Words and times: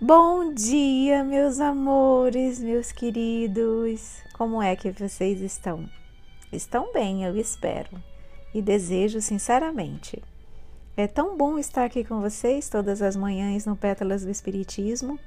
Bom 0.00 0.54
dia, 0.54 1.24
meus 1.24 1.58
amores, 1.58 2.60
meus 2.60 2.92
queridos. 2.92 4.22
Como 4.32 4.62
é 4.62 4.76
que 4.76 4.92
vocês 4.92 5.40
estão? 5.40 5.90
Estão 6.52 6.92
bem, 6.92 7.24
eu 7.24 7.36
espero. 7.36 8.00
E 8.54 8.62
desejo 8.62 9.20
sinceramente. 9.20 10.22
É 10.96 11.08
tão 11.08 11.36
bom 11.36 11.58
estar 11.58 11.84
aqui 11.84 12.04
com 12.04 12.20
vocês 12.20 12.68
todas 12.68 13.02
as 13.02 13.16
manhãs 13.16 13.66
no 13.66 13.74
Pétalas 13.74 14.24
do 14.24 14.30
Espiritismo. 14.30 15.18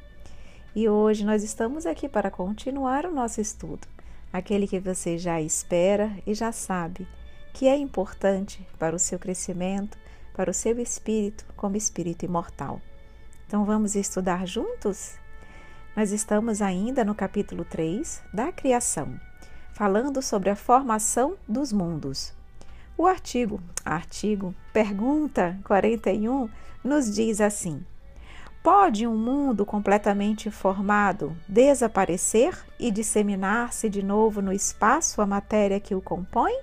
E 0.74 0.88
hoje 0.88 1.26
nós 1.26 1.44
estamos 1.44 1.86
aqui 1.86 2.08
para 2.08 2.32
continuar 2.32 3.06
o 3.06 3.12
nosso 3.12 3.42
estudo, 3.42 3.86
aquele 4.32 4.70
que 4.70 4.80
você 4.80 5.18
já 5.18 5.42
espera 5.42 6.14
e 6.26 6.34
já 6.34 6.54
sabe 6.54 7.06
que 7.54 7.68
é 7.68 7.76
importante 7.76 8.66
para 8.80 8.96
o 8.96 9.00
seu 9.00 9.20
crescimento, 9.20 9.98
para 10.34 10.50
o 10.50 10.54
seu 10.54 10.80
espírito 10.80 11.46
como 11.58 11.76
espírito 11.76 12.24
imortal. 12.24 12.80
Então 13.52 13.66
vamos 13.66 13.96
estudar 13.96 14.48
juntos? 14.48 15.16
Nós 15.94 16.14
estamos 16.14 16.62
ainda 16.62 17.04
no 17.04 17.14
capítulo 17.14 17.66
3 17.66 18.24
da 18.34 18.50
criação, 18.50 19.20
falando 19.74 20.22
sobre 20.22 20.50
a 20.50 20.56
formação 20.56 21.36
dos 21.46 21.74
mundos. 21.74 22.32
O 22.98 23.06
artigo, 23.06 23.62
artigo, 23.84 24.56
pergunta 24.72 25.60
41 25.66 26.48
nos 26.82 27.14
diz 27.14 27.42
assim: 27.42 27.86
Pode 28.64 29.06
um 29.06 29.18
mundo 29.18 29.66
completamente 29.66 30.50
formado 30.50 31.36
desaparecer 31.46 32.58
e 32.80 32.90
disseminar-se 32.90 33.90
de 33.90 34.02
novo 34.02 34.42
no 34.42 34.54
espaço 34.54 35.22
a 35.22 35.28
matéria 35.28 35.78
que 35.78 35.94
o 35.94 36.00
compõe? 36.00 36.58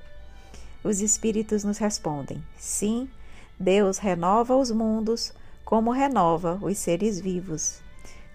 Os 0.82 1.02
espíritos 1.02 1.64
nos 1.64 1.76
respondem: 1.76 2.42
sim, 2.56 3.10
Deus 3.60 3.98
renova 3.98 4.56
os 4.56 4.70
mundos 4.70 5.34
como 5.68 5.90
renova 5.90 6.58
os 6.62 6.78
seres 6.78 7.20
vivos. 7.20 7.82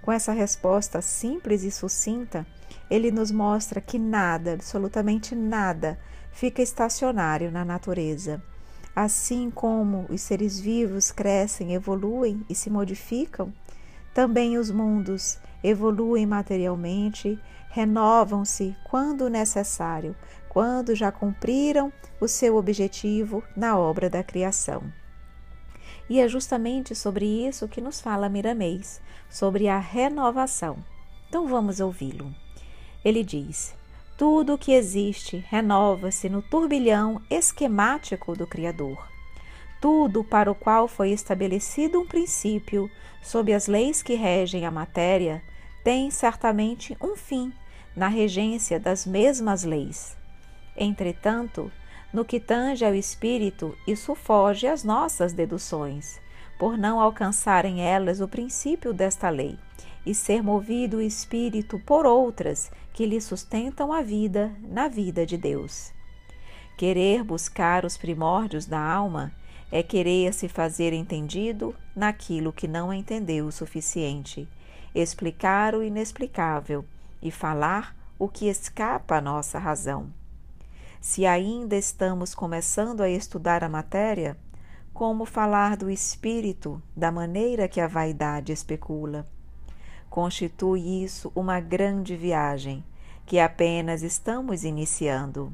Com 0.03 0.11
essa 0.11 0.31
resposta 0.31 1.01
simples 1.01 1.63
e 1.63 1.71
sucinta, 1.71 2.45
ele 2.91 3.09
nos 3.09 3.31
mostra 3.31 3.81
que 3.81 3.97
nada, 3.97 4.53
absolutamente 4.53 5.33
nada, 5.33 5.97
fica 6.31 6.61
estacionário 6.61 7.51
na 7.51 7.65
natureza. 7.65 8.39
Assim 8.95 9.49
como 9.49 10.05
os 10.11 10.21
seres 10.21 10.59
vivos 10.59 11.11
crescem, 11.11 11.73
evoluem 11.73 12.45
e 12.47 12.53
se 12.53 12.69
modificam, 12.69 13.51
também 14.13 14.59
os 14.59 14.69
mundos 14.69 15.39
evoluem 15.63 16.27
materialmente, 16.27 17.39
renovam-se 17.71 18.77
quando 18.83 19.27
necessário, 19.27 20.15
quando 20.49 20.93
já 20.93 21.11
cumpriram 21.11 21.91
o 22.21 22.27
seu 22.27 22.57
objetivo 22.57 23.41
na 23.57 23.75
obra 23.75 24.07
da 24.07 24.23
criação. 24.23 24.83
E 26.09 26.19
é 26.19 26.27
justamente 26.27 26.93
sobre 26.93 27.25
isso 27.25 27.67
que 27.67 27.81
nos 27.81 28.01
fala 28.01 28.29
Miramês, 28.29 29.01
sobre 29.29 29.67
a 29.67 29.79
renovação. 29.79 30.77
Então 31.29 31.47
vamos 31.47 31.79
ouvi-lo. 31.79 32.33
Ele 33.03 33.23
diz: 33.23 33.75
Tudo 34.17 34.53
o 34.53 34.57
que 34.57 34.73
existe 34.73 35.43
renova-se 35.49 36.29
no 36.29 36.41
turbilhão 36.41 37.21
esquemático 37.29 38.35
do 38.35 38.45
Criador. 38.45 39.07
Tudo 39.81 40.23
para 40.23 40.51
o 40.51 40.55
qual 40.55 40.87
foi 40.87 41.11
estabelecido 41.11 41.99
um 41.99 42.07
princípio, 42.07 42.89
sob 43.21 43.53
as 43.53 43.67
leis 43.67 44.01
que 44.01 44.13
regem 44.13 44.65
a 44.65 44.71
matéria, 44.71 45.41
tem 45.83 46.09
certamente 46.09 46.95
um 47.01 47.15
fim 47.15 47.51
na 47.95 48.07
regência 48.07 48.79
das 48.79 49.05
mesmas 49.05 49.63
leis. 49.63 50.15
Entretanto, 50.75 51.71
no 52.13 52.23
que 52.23 52.39
tange 52.39 52.85
ao 52.85 52.93
espírito, 52.93 53.75
isso 53.87 54.13
foge 54.13 54.67
às 54.67 54.83
nossas 54.83 55.33
deduções, 55.33 56.21
por 56.59 56.77
não 56.77 56.99
alcançarem 56.99 57.81
elas 57.81 58.21
o 58.21 58.27
princípio 58.27 58.93
desta 58.93 59.29
lei, 59.29 59.57
e 60.05 60.13
ser 60.13 60.43
movido 60.43 60.97
o 60.97 61.01
espírito 61.01 61.79
por 61.79 62.05
outras 62.05 62.71
que 62.93 63.05
lhe 63.05 63.19
sustentam 63.19 63.91
a 63.91 64.03
vida 64.03 64.51
na 64.61 64.87
vida 64.87 65.25
de 65.25 65.37
Deus. 65.37 65.91
Querer 66.77 67.23
buscar 67.23 67.83
os 67.83 67.97
primórdios 67.97 68.65
da 68.65 68.79
alma 68.79 69.31
é 69.71 69.81
querer 69.81 70.33
se 70.33 70.47
fazer 70.47 70.93
entendido 70.93 71.75
naquilo 71.95 72.53
que 72.53 72.67
não 72.67 72.93
entendeu 72.93 73.47
o 73.47 73.51
suficiente, 73.51 74.47
explicar 74.93 75.73
o 75.73 75.81
inexplicável 75.81 76.85
e 77.21 77.31
falar 77.31 77.95
o 78.19 78.27
que 78.27 78.47
escapa 78.47 79.17
à 79.17 79.21
nossa 79.21 79.57
razão. 79.57 80.11
Se 81.03 81.25
ainda 81.25 81.75
estamos 81.75 82.33
começando 82.33 83.01
a 83.01 83.09
estudar 83.09 83.61
a 83.61 83.67
matéria, 83.67 84.37
como 84.93 85.25
falar 85.25 85.75
do 85.75 85.89
espírito 85.89 86.81
da 86.95 87.11
maneira 87.11 87.67
que 87.67 87.81
a 87.81 87.89
vaidade 87.89 88.53
especula? 88.53 89.25
Constitui 90.09 91.03
isso 91.03 91.29
uma 91.35 91.59
grande 91.59 92.15
viagem 92.15 92.85
que 93.25 93.37
apenas 93.37 94.01
estamos 94.01 94.63
iniciando. 94.63 95.53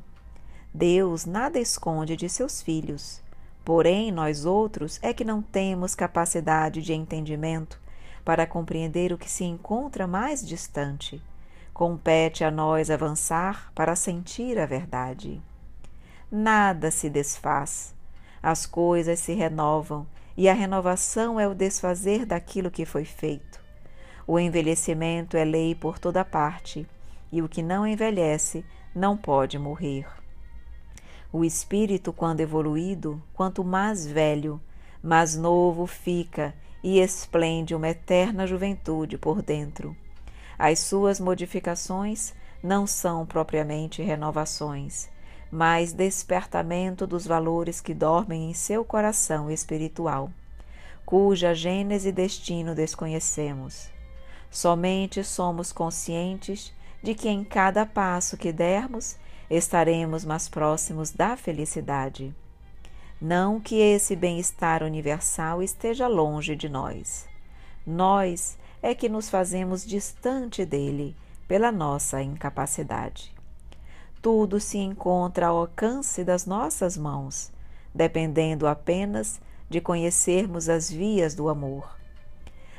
Deus 0.72 1.26
nada 1.26 1.60
esconde 1.60 2.16
de 2.16 2.30
seus 2.30 2.62
filhos, 2.62 3.20
porém 3.66 4.12
nós 4.12 4.46
outros 4.46 5.00
é 5.02 5.16
que 5.16 5.26
não 5.26 5.42
temos 5.42 5.96
capacidade 5.96 6.80
de 6.80 6.94
entendimento 6.94 7.82
para 8.24 8.46
compreender 8.46 9.12
o 9.12 9.18
que 9.18 9.32
se 9.32 9.46
encontra 9.46 10.06
mais 10.06 10.48
distante 10.48 11.20
Compete 11.80 12.44
a 12.44 12.52
nós 12.52 12.92
avançar 12.92 13.72
para 13.74 13.96
sentir 13.96 14.60
a 14.60 14.66
verdade. 14.66 15.42
Nada 16.30 16.92
se 16.92 17.10
desfaz, 17.10 17.96
as 18.44 18.66
coisas 18.66 19.18
se 19.22 19.32
renovam 19.34 20.06
e 20.36 20.50
a 20.50 20.54
renovação 20.54 21.40
é 21.40 21.48
o 21.48 21.56
desfazer 21.56 22.26
daquilo 22.26 22.70
que 22.70 22.86
foi 22.86 23.06
feito. 23.06 23.64
O 24.28 24.38
envelhecimento 24.38 25.38
é 25.38 25.46
lei 25.46 25.74
por 25.74 25.98
toda 25.98 26.26
parte 26.26 26.86
e 27.32 27.42
o 27.42 27.48
que 27.48 27.64
não 27.64 27.88
envelhece 27.88 28.66
não 28.94 29.16
pode 29.16 29.58
morrer. 29.58 30.06
O 31.32 31.46
espírito, 31.46 32.12
quando 32.12 32.42
evoluído, 32.42 33.24
quanto 33.34 33.64
mais 33.64 34.06
velho, 34.06 34.60
mais 35.02 35.34
novo 35.34 35.88
fica 35.88 36.54
e 36.84 37.00
esplende 37.00 37.74
uma 37.74 37.88
eterna 37.88 38.46
juventude 38.46 39.18
por 39.18 39.42
dentro. 39.42 39.96
As 40.60 40.80
suas 40.80 41.22
modificações 41.22 42.34
não 42.62 42.86
são 42.86 43.26
propriamente 43.26 44.04
renovações, 44.04 45.08
mas 45.50 45.94
despertamento 45.94 47.08
dos 47.08 47.26
valores 47.26 47.80
que 47.80 47.94
dormem 47.94 48.52
em 48.52 48.54
seu 48.54 48.84
coração 48.84 49.50
espiritual, 49.50 50.30
cuja 51.06 51.56
gênese 51.56 52.10
e 52.10 52.12
destino 52.12 52.76
desconhecemos. 52.76 53.90
Somente 54.52 55.24
somos 55.24 55.72
conscientes 55.72 56.74
de 57.02 57.16
que 57.16 57.30
em 57.30 57.42
cada 57.46 57.86
passo 57.86 58.36
que 58.36 58.52
dermos 58.52 59.16
estaremos 59.50 60.26
mais 60.26 60.50
próximos 60.50 61.10
da 61.10 61.38
felicidade. 61.38 62.36
Não 63.22 63.62
que 63.62 63.76
esse 63.80 64.14
bem-estar 64.14 64.84
universal 64.84 65.64
esteja 65.64 66.06
longe 66.06 66.54
de 66.54 66.68
nós. 66.68 67.30
Nós 67.88 68.59
é 68.82 68.96
que 68.96 69.10
nos 69.10 69.30
fazemos 69.30 69.86
distante 69.86 70.66
dele 70.66 71.16
pela 71.48 71.72
nossa 71.72 72.22
incapacidade. 72.22 73.34
Tudo 74.22 74.60
se 74.60 74.78
encontra 74.78 75.48
ao 75.48 75.58
alcance 75.58 76.24
das 76.24 76.46
nossas 76.46 76.98
mãos, 76.98 77.52
dependendo 77.94 78.68
apenas 78.68 79.40
de 79.70 79.80
conhecermos 79.80 80.70
as 80.70 80.90
vias 80.90 81.34
do 81.34 81.50
amor. 81.50 81.98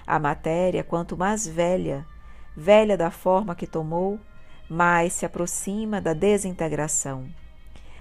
A 0.06 0.18
matéria, 0.18 0.84
quanto 0.84 1.16
mais 1.16 1.46
velha, 1.46 2.06
velha 2.56 2.96
da 2.96 3.10
forma 3.10 3.54
que 3.54 3.66
tomou, 3.66 4.18
mais 4.68 5.12
se 5.12 5.26
aproxima 5.26 6.00
da 6.00 6.12
desintegração. 6.12 7.26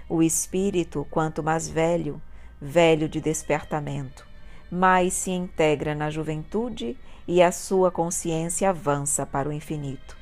O 0.07 0.21
espírito, 0.21 1.05
quanto 1.09 1.41
mais 1.41 1.69
velho, 1.69 2.21
velho 2.59 3.07
de 3.07 3.21
despertamento, 3.21 4.27
mais 4.71 5.13
se 5.13 5.31
integra 5.31 5.95
na 5.95 6.09
juventude 6.09 6.97
e 7.27 7.41
a 7.41 7.51
sua 7.51 7.91
consciência 7.91 8.69
avança 8.69 9.25
para 9.25 9.49
o 9.49 9.53
infinito. 9.53 10.17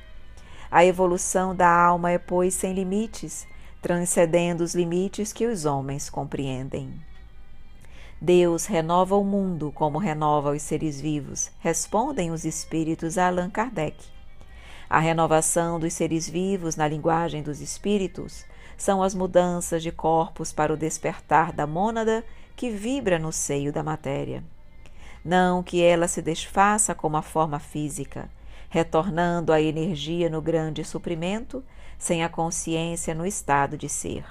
A 0.70 0.84
evolução 0.84 1.54
da 1.54 1.68
alma 1.68 2.10
é, 2.10 2.18
pois, 2.18 2.54
sem 2.54 2.74
limites, 2.74 3.46
transcendendo 3.80 4.62
os 4.62 4.74
limites 4.74 5.32
que 5.32 5.46
os 5.46 5.64
homens 5.64 6.10
compreendem. 6.10 6.92
Deus 8.20 8.66
renova 8.66 9.16
o 9.16 9.24
mundo 9.24 9.70
como 9.72 9.96
renova 9.96 10.50
os 10.50 10.62
seres 10.62 11.00
vivos, 11.00 11.50
respondem 11.60 12.30
os 12.30 12.44
espíritos 12.44 13.16
a 13.16 13.28
Allan 13.28 13.48
Kardec. 13.48 13.96
A 14.90 14.98
renovação 14.98 15.78
dos 15.78 15.92
seres 15.92 16.28
vivos, 16.28 16.74
na 16.74 16.88
linguagem 16.88 17.42
dos 17.42 17.60
espíritos, 17.60 18.44
são 18.78 19.02
as 19.02 19.14
mudanças 19.14 19.82
de 19.82 19.90
corpos 19.90 20.52
para 20.52 20.72
o 20.72 20.76
despertar 20.76 21.52
da 21.52 21.66
mônada 21.66 22.24
que 22.56 22.70
vibra 22.70 23.18
no 23.18 23.32
seio 23.32 23.72
da 23.72 23.82
matéria. 23.82 24.42
Não 25.24 25.62
que 25.62 25.82
ela 25.82 26.06
se 26.06 26.22
desfaça 26.22 26.94
como 26.94 27.16
a 27.16 27.22
forma 27.22 27.58
física, 27.58 28.30
retornando 28.70 29.52
a 29.52 29.60
energia 29.60 30.30
no 30.30 30.40
grande 30.40 30.84
suprimento, 30.84 31.62
sem 31.98 32.22
a 32.22 32.28
consciência 32.28 33.14
no 33.14 33.26
estado 33.26 33.76
de 33.76 33.88
ser. 33.88 34.24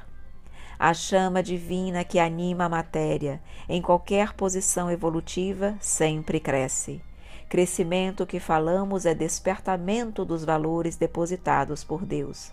A 0.79 0.93
chama 0.93 1.43
divina 1.43 2.03
que 2.03 2.17
anima 2.17 2.65
a 2.65 2.69
matéria, 2.69 3.41
em 3.67 3.81
qualquer 3.81 4.33
posição 4.33 4.89
evolutiva, 4.89 5.75
sempre 5.81 6.39
cresce. 6.39 7.01
Crescimento 7.49 8.25
que 8.25 8.39
falamos 8.39 9.05
é 9.05 9.13
despertamento 9.13 10.23
dos 10.23 10.45
valores 10.45 10.95
depositados 10.95 11.83
por 11.83 12.05
Deus, 12.05 12.51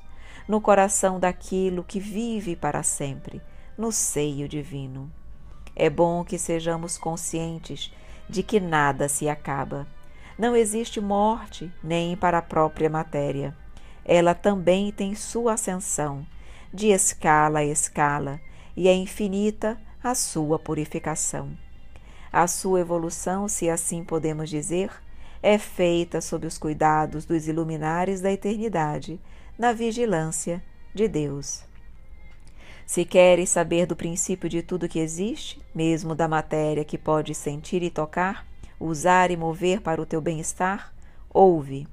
no 0.49 0.61
coração 0.61 1.19
daquilo 1.19 1.85
que 1.85 1.99
vive 1.99 2.55
para 2.57 2.83
sempre, 2.83 3.41
no 3.77 3.91
seio 3.91 4.49
divino. 4.49 5.11
É 5.77 5.91
bom 5.91 6.25
que 6.25 6.39
sejamos 6.39 6.97
conscientes 6.97 7.93
de 8.29 8.43
que 8.43 8.61
nada 8.61 9.09
se 9.09 9.29
acaba. 9.29 9.87
Não 10.39 10.55
existe 10.55 11.01
morte 11.01 11.73
nem 11.83 12.17
para 12.17 12.39
a 12.39 12.43
própria 12.43 12.91
matéria. 12.91 13.57
Ela 14.05 14.35
também 14.35 14.93
tem 14.93 15.15
sua 15.15 15.55
ascensão, 15.55 16.27
de 16.73 16.89
escala 16.89 17.61
a 17.61 17.65
escala, 17.65 18.41
e 18.77 18.89
é 18.89 18.95
infinita 18.95 19.79
a 20.03 20.15
sua 20.15 20.59
purificação. 20.59 21.57
A 22.33 22.47
sua 22.47 22.81
evolução, 22.81 23.49
se 23.49 23.71
assim 23.71 24.03
podemos 24.05 24.51
dizer, 24.51 24.91
é 25.41 25.57
feita 25.57 26.21
sob 26.21 26.47
os 26.47 26.59
cuidados 26.59 27.25
dos 27.25 27.47
iluminares 27.47 28.21
da 28.21 28.33
eternidade, 28.33 29.21
na 29.59 29.73
vigilância 29.73 30.62
de 30.93 31.06
Deus. 31.06 31.62
Se 32.85 33.05
queres 33.05 33.51
saber 33.51 33.87
do 33.87 33.95
princípio 33.95 34.49
de 34.49 34.62
tudo 34.62 34.89
que 34.89 34.99
existe, 34.99 35.62
mesmo 35.75 36.15
da 36.15 36.27
matéria 36.27 36.85
que 36.85 36.99
pode 36.99 37.35
sentir 37.35 37.83
e 37.83 37.89
tocar, 37.89 38.47
usar 38.81 39.31
e 39.31 39.37
mover 39.37 39.81
para 39.81 40.03
o 40.03 40.06
teu 40.06 40.21
bem-estar, 40.21 40.93
ouve. 41.31 41.87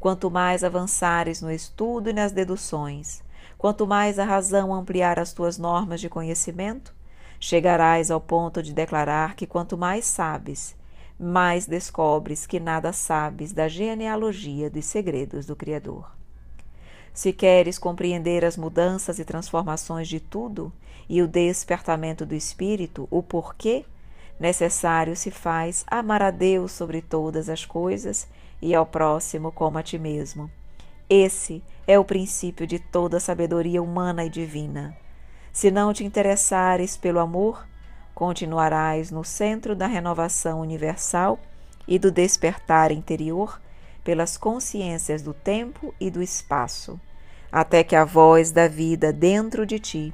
Quanto 0.00 0.30
mais 0.30 0.62
avançares 0.64 1.40
no 1.40 1.50
estudo 1.50 2.10
e 2.10 2.12
nas 2.12 2.32
deduções, 2.32 3.22
quanto 3.56 3.86
mais 3.86 4.18
a 4.18 4.24
razão 4.24 4.74
ampliar 4.74 5.18
as 5.18 5.32
tuas 5.32 5.56
normas 5.56 6.00
de 6.00 6.08
conhecimento, 6.08 6.94
chegarás 7.38 8.10
ao 8.10 8.20
ponto 8.20 8.62
de 8.62 8.74
declarar 8.74 9.36
que 9.36 9.46
quanto 9.46 9.78
mais 9.78 10.04
sabes, 10.04 10.76
mais 11.18 11.66
descobres 11.66 12.46
que 12.46 12.60
nada 12.60 12.92
sabes 12.92 13.52
da 13.52 13.68
genealogia 13.68 14.68
dos 14.68 14.84
segredos 14.84 15.46
do 15.46 15.56
Criador. 15.56 16.16
Se 17.16 17.32
queres 17.32 17.78
compreender 17.78 18.44
as 18.44 18.58
mudanças 18.58 19.18
e 19.18 19.24
transformações 19.24 20.06
de 20.06 20.20
tudo 20.20 20.70
e 21.08 21.22
o 21.22 21.26
despertamento 21.26 22.26
do 22.26 22.34
espírito, 22.34 23.08
o 23.10 23.22
porquê, 23.22 23.86
necessário 24.38 25.16
se 25.16 25.30
faz 25.30 25.82
amar 25.86 26.20
a 26.20 26.30
Deus 26.30 26.72
sobre 26.72 27.00
todas 27.00 27.48
as 27.48 27.64
coisas 27.64 28.28
e 28.60 28.74
ao 28.74 28.84
próximo 28.84 29.50
como 29.50 29.78
a 29.78 29.82
ti 29.82 29.98
mesmo. 29.98 30.50
Esse 31.08 31.64
é 31.86 31.98
o 31.98 32.04
princípio 32.04 32.66
de 32.66 32.78
toda 32.78 33.18
sabedoria 33.18 33.82
humana 33.82 34.22
e 34.22 34.28
divina. 34.28 34.94
Se 35.54 35.70
não 35.70 35.94
te 35.94 36.04
interessares 36.04 36.98
pelo 36.98 37.18
amor, 37.18 37.66
continuarás 38.14 39.10
no 39.10 39.24
centro 39.24 39.74
da 39.74 39.86
renovação 39.86 40.60
universal 40.60 41.38
e 41.88 41.98
do 41.98 42.10
despertar 42.10 42.92
interior 42.92 43.58
pelas 44.06 44.36
consciências 44.36 45.20
do 45.20 45.34
tempo 45.34 45.92
e 45.98 46.08
do 46.12 46.22
espaço, 46.22 47.00
até 47.56 47.82
que 47.82 47.96
a 47.96 48.04
voz 48.04 48.52
da 48.52 48.68
vida 48.68 49.10
dentro 49.10 49.64
de 49.64 49.78
ti 49.78 50.12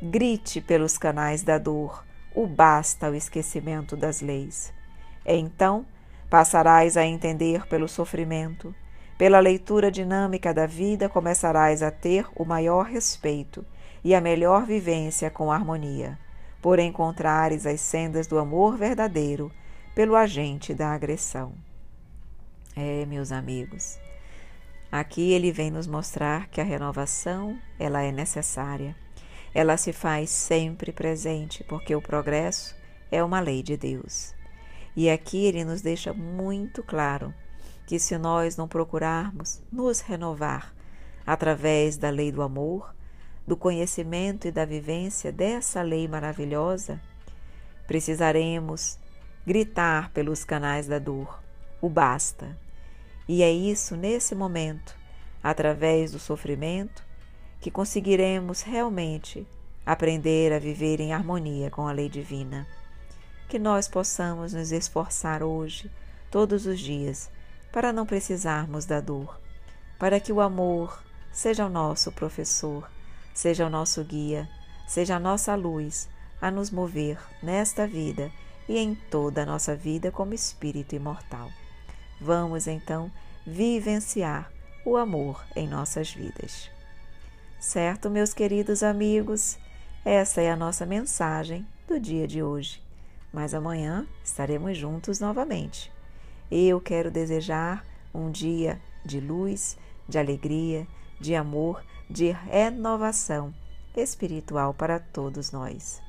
grite 0.00 0.60
pelos 0.60 0.96
canais 0.96 1.42
da 1.42 1.58
dor 1.58 2.04
o 2.32 2.46
basta 2.46 3.08
ao 3.08 3.16
esquecimento 3.16 3.96
das 3.96 4.20
leis. 4.20 4.72
Então 5.26 5.84
passarás 6.30 6.96
a 6.96 7.04
entender 7.04 7.66
pelo 7.66 7.88
sofrimento, 7.88 8.72
pela 9.18 9.40
leitura 9.40 9.90
dinâmica 9.90 10.54
da 10.54 10.66
vida 10.66 11.08
começarás 11.08 11.82
a 11.82 11.90
ter 11.90 12.28
o 12.36 12.44
maior 12.44 12.86
respeito 12.86 13.66
e 14.04 14.14
a 14.14 14.20
melhor 14.20 14.64
vivência 14.64 15.28
com 15.28 15.50
harmonia, 15.50 16.16
por 16.62 16.78
encontrares 16.78 17.66
as 17.66 17.80
sendas 17.80 18.28
do 18.28 18.38
amor 18.38 18.76
verdadeiro 18.76 19.50
pelo 19.96 20.14
agente 20.14 20.72
da 20.72 20.92
agressão. 20.92 21.54
É, 22.76 23.04
meus 23.04 23.32
amigos, 23.32 23.98
aqui 24.96 25.32
ele 25.32 25.50
vem 25.50 25.72
nos 25.72 25.88
mostrar 25.88 26.46
que 26.46 26.60
a 26.60 26.64
renovação 26.64 27.58
ela 27.80 28.00
é 28.02 28.12
necessária. 28.12 28.94
Ela 29.52 29.76
se 29.76 29.92
faz 29.92 30.30
sempre 30.30 30.92
presente, 30.92 31.64
porque 31.64 31.96
o 31.96 32.00
progresso 32.00 32.76
é 33.10 33.20
uma 33.22 33.40
lei 33.40 33.60
de 33.60 33.76
Deus. 33.76 34.32
E 34.94 35.10
aqui 35.10 35.46
ele 35.46 35.64
nos 35.64 35.82
deixa 35.82 36.12
muito 36.12 36.80
claro 36.80 37.34
que 37.88 37.98
se 37.98 38.16
nós 38.16 38.56
não 38.56 38.68
procurarmos 38.68 39.60
nos 39.72 39.98
renovar 39.98 40.72
através 41.26 41.96
da 41.96 42.08
lei 42.08 42.30
do 42.30 42.40
amor, 42.40 42.94
do 43.44 43.56
conhecimento 43.56 44.46
e 44.46 44.52
da 44.52 44.64
vivência 44.64 45.32
dessa 45.32 45.82
lei 45.82 46.06
maravilhosa, 46.06 47.00
precisaremos 47.84 48.96
gritar 49.44 50.10
pelos 50.10 50.44
canais 50.44 50.86
da 50.86 51.00
dor 51.00 51.42
o 51.80 51.88
basta 51.88 52.56
e 53.26 53.42
é 53.42 53.50
isso, 53.50 53.96
nesse 53.96 54.34
momento, 54.34 54.94
através 55.42 56.12
do 56.12 56.18
sofrimento, 56.18 57.02
que 57.60 57.70
conseguiremos 57.70 58.60
realmente 58.60 59.46
aprender 59.86 60.52
a 60.52 60.58
viver 60.58 61.00
em 61.00 61.12
harmonia 61.12 61.70
com 61.70 61.88
a 61.88 61.92
lei 61.92 62.08
divina. 62.08 62.66
Que 63.48 63.58
nós 63.58 63.88
possamos 63.88 64.52
nos 64.52 64.72
esforçar 64.72 65.42
hoje, 65.42 65.90
todos 66.30 66.66
os 66.66 66.78
dias, 66.78 67.30
para 67.72 67.92
não 67.92 68.04
precisarmos 68.04 68.84
da 68.84 69.00
dor, 69.00 69.40
para 69.98 70.20
que 70.20 70.32
o 70.32 70.40
amor 70.40 71.02
seja 71.32 71.64
o 71.64 71.70
nosso 71.70 72.12
professor, 72.12 72.90
seja 73.32 73.66
o 73.66 73.70
nosso 73.70 74.04
guia, 74.04 74.48
seja 74.86 75.16
a 75.16 75.20
nossa 75.20 75.54
luz 75.54 76.08
a 76.40 76.50
nos 76.50 76.70
mover 76.70 77.18
nesta 77.42 77.86
vida 77.86 78.30
e 78.68 78.76
em 78.76 78.94
toda 78.94 79.42
a 79.42 79.46
nossa 79.46 79.74
vida 79.74 80.10
como 80.10 80.34
espírito 80.34 80.94
imortal. 80.94 81.50
Vamos 82.20 82.66
então 82.66 83.10
vivenciar 83.46 84.50
o 84.84 84.96
amor 84.96 85.44
em 85.54 85.68
nossas 85.68 86.12
vidas. 86.12 86.70
Certo, 87.58 88.10
meus 88.10 88.34
queridos 88.34 88.82
amigos? 88.82 89.58
Essa 90.04 90.42
é 90.42 90.50
a 90.50 90.56
nossa 90.56 90.84
mensagem 90.84 91.66
do 91.88 91.98
dia 91.98 92.26
de 92.26 92.42
hoje. 92.42 92.82
Mas 93.32 93.54
amanhã 93.54 94.06
estaremos 94.22 94.76
juntos 94.76 95.18
novamente. 95.18 95.90
Eu 96.50 96.80
quero 96.80 97.10
desejar 97.10 97.84
um 98.14 98.30
dia 98.30 98.80
de 99.04 99.18
luz, 99.18 99.76
de 100.08 100.18
alegria, 100.18 100.86
de 101.20 101.34
amor, 101.34 101.82
de 102.08 102.30
renovação 102.30 103.54
espiritual 103.96 104.74
para 104.74 104.98
todos 104.98 105.50
nós. 105.50 106.02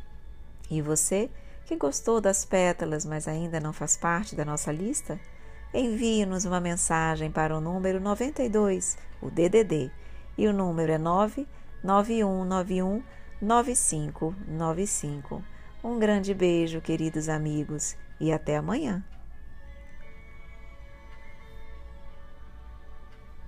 E 0.69 0.81
você 0.81 1.29
que 1.65 1.75
gostou 1.75 2.19
das 2.19 2.45
pétalas, 2.45 3.05
mas 3.05 3.27
ainda 3.27 3.59
não 3.59 3.73
faz 3.73 3.97
parte 3.97 4.35
da 4.35 4.45
nossa 4.45 4.71
lista? 4.71 5.19
Envie-nos 5.73 6.45
uma 6.45 6.59
mensagem 6.59 7.31
para 7.31 7.55
o 7.55 7.61
número 7.61 7.99
92, 7.99 8.97
o 9.21 9.29
DDD, 9.29 9.91
e 10.37 10.47
o 10.47 10.53
número 10.53 10.91
é 10.91 10.97
99191 10.97 13.03
9595. 13.41 15.43
Um 15.83 15.99
grande 15.99 16.33
beijo, 16.33 16.81
queridos 16.81 17.29
amigos, 17.29 17.95
e 18.19 18.33
até 18.33 18.57
amanhã. 18.57 19.03